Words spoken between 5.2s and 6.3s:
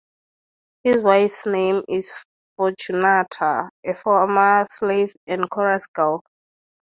and chorus girl.